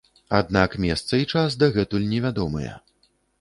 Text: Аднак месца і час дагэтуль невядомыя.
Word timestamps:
Аднак 0.37 0.77
месца 0.85 1.19
і 1.23 1.27
час 1.33 1.59
дагэтуль 1.65 2.09
невядомыя. 2.15 2.73